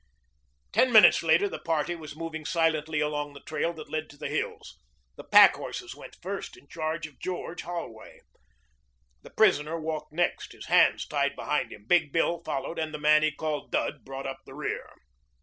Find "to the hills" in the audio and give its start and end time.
4.09-4.79